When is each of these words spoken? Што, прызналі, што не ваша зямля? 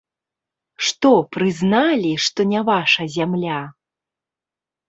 Што, 0.85 1.11
прызналі, 1.37 2.13
што 2.29 2.39
не 2.55 2.65
ваша 2.71 3.07
зямля? 3.17 3.61